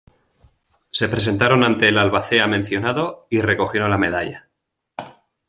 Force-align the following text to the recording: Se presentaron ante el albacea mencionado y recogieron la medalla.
Se 0.91 1.09
presentaron 1.09 1.63
ante 1.63 1.87
el 1.87 1.99
albacea 1.99 2.47
mencionado 2.47 3.27
y 3.29 3.41
recogieron 3.41 3.91
la 3.91 3.99
medalla. 3.99 4.49